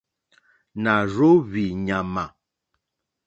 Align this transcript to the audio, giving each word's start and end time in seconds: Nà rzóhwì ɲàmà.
Nà 0.83 0.93
rzóhwì 1.09 1.63
ɲàmà. 1.85 2.23